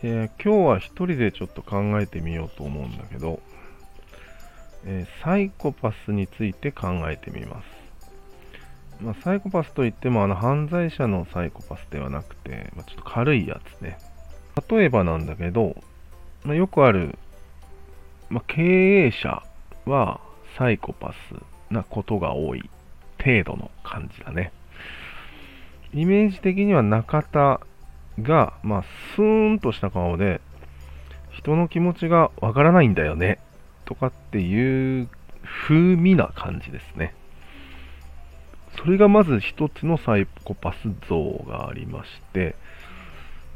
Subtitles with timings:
[0.00, 3.40] えー、今日は一人でちょっと考えてみようと思うんだけど、
[4.84, 7.66] えー、サイコパスについて考えてみます。
[9.00, 13.98] まあ、サイコパスといってもあの犯罪者のサイコパスではなくて、まあ、ちょっと軽いやつね。
[14.70, 15.76] 例えばなんだけど、
[16.44, 17.18] まあ、よくある、
[18.28, 19.42] ま経営者
[19.84, 20.20] は
[20.56, 22.70] サイコパスなことが多い
[23.20, 24.52] 程度の感じだね。
[25.92, 27.60] イメージ的には中田
[28.22, 30.40] が、まあ、スーンとした顔で、
[31.30, 33.38] 人の気持ちがわからないんだよね、
[33.84, 35.08] とかっていう
[35.66, 37.14] 風味な感じですね。
[38.76, 40.76] それがまず一つのサイコパス
[41.08, 42.54] 像がありまして、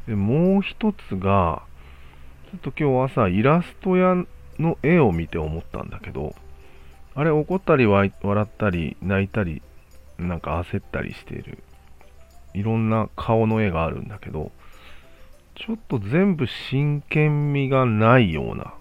[0.07, 1.63] でもう一つが、
[2.51, 4.25] ちょっと今日朝イラスト屋
[4.59, 6.35] の絵を見て思ったんだけど、
[7.15, 9.61] あれ怒ったり笑ったり泣いたり
[10.17, 11.59] なんか焦ったりしている
[12.53, 14.51] いろんな顔の絵があるんだけど、
[15.55, 18.73] ちょっと全部真剣味がないような、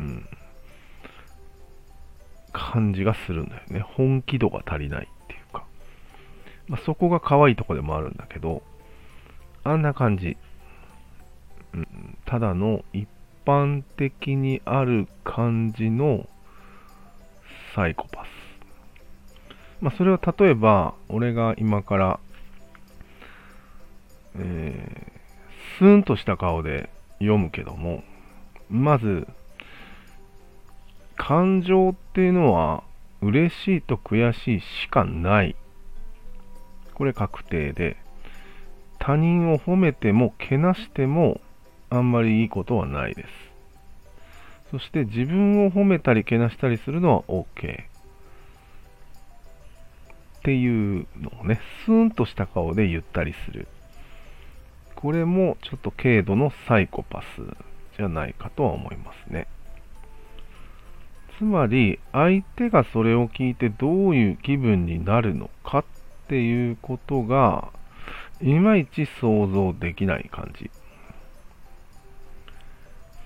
[0.00, 0.28] うん、
[2.52, 3.80] 感じがするんだよね。
[3.80, 5.64] 本気度が足りないっていうか。
[6.68, 8.62] まあ、そこが可愛いとこでもあるんだけど、
[9.62, 10.36] あんな感じ。
[11.72, 13.08] うん、ただの一
[13.46, 16.28] 般的にある感じの
[17.74, 18.28] サイコパス。
[19.80, 22.20] まあ、それは例えば、俺が今から
[24.36, 25.09] えー、
[25.80, 28.04] スーンとした顔で読むけども、
[28.68, 29.26] まず、
[31.16, 32.84] 感情っていうのは、
[33.22, 35.56] 嬉しいと悔しいしかない。
[36.92, 37.96] これ確定で、
[38.98, 41.40] 他人を褒めてもけなしても
[41.88, 43.28] あんまりいいことはないです。
[44.72, 47.84] そして自分を褒めたりけなしたりするのは OK。
[50.40, 53.66] っていうのをね、スーンとした顔で言ったりする。
[55.00, 57.26] これもちょっと軽度のサイコパス
[57.96, 59.46] じゃないかとは思いますね。
[61.38, 65.84] つまり、相手がそれを聞いてどういう気分になるのかっ
[66.28, 67.72] ていうことが、
[68.42, 70.70] いまいち想像できない感じ。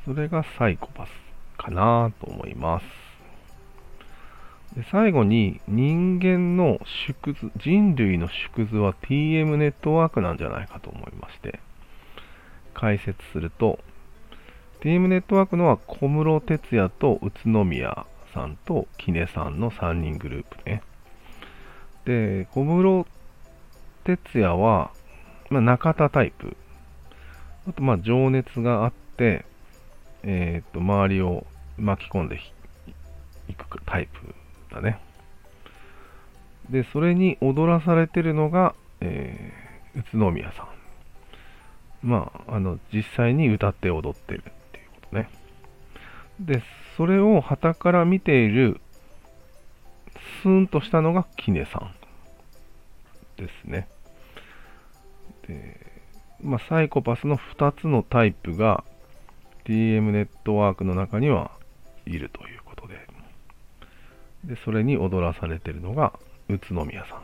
[0.05, 1.11] それがサイコパス
[1.59, 3.04] かなと思います。
[4.77, 11.61] で最後に人間の縮図、人類の縮図は TM ネットワークなんじゃないかと思いまして、
[12.75, 13.79] 解説すると、
[14.81, 20.83] TM ネットワークのは小室哲也と宇都宮さんと木根さんの3人グループね。
[22.05, 23.07] で、小室
[24.03, 24.91] 哲也は、
[25.51, 26.57] まあ、中田タイプ。
[27.69, 29.45] あと、まあ、情熱があって、
[30.25, 31.47] えっ、と、周りを
[31.79, 32.41] 巻き込んで
[33.49, 34.35] いくタイプ
[34.75, 34.99] だね。
[36.71, 40.67] で、それに踊らされてるのが、えー、宇都宮さん。
[42.03, 44.43] まあ、あの、実際に歌って踊ってるっ
[44.73, 45.29] ていうことね。
[46.41, 46.63] で、
[46.97, 48.81] それを旗から見ている、
[50.43, 51.95] スーンとしたのがキネさん
[53.37, 53.89] ですね。
[55.47, 55.81] で、
[56.43, 58.85] まあ、サイコパスの2つのタイプが
[59.65, 61.51] DM ネットワークの中には
[62.07, 62.64] いるという
[64.45, 66.13] で、それに踊らされているのが
[66.49, 67.23] 宇都宮さん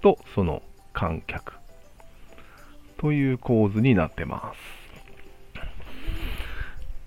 [0.00, 0.62] とその
[0.92, 1.54] 観客
[2.98, 4.54] という構図になってま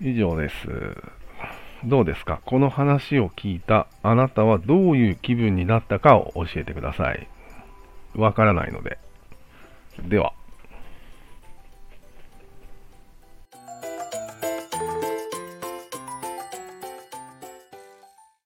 [0.00, 0.04] す。
[0.04, 0.54] 以上です。
[1.84, 2.40] どうですか？
[2.44, 7.28] この話を聞いたあなたはどういう気分になったかを教えてください。
[8.14, 8.98] わからないので。
[10.02, 10.32] では。